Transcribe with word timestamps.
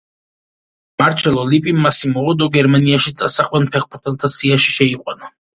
მარჩელო 1.01 1.43
ლიპიმ 1.51 1.83
მასიმო 1.87 2.25
ოდო 2.31 2.49
გერმანიაში 2.57 3.15
წასაყვან 3.21 3.71
ფეხბურთელთა 3.77 4.35
სიაში 4.39 4.79
შეიყვანა. 4.79 5.35